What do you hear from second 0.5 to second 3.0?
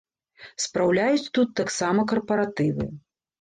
Спраўляюць тут таксама карпаратывы.